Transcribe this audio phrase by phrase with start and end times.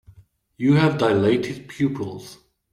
[0.57, 2.39] You have dilated pupils.